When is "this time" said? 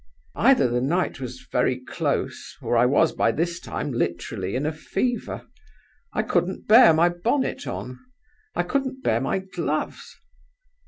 3.31-3.91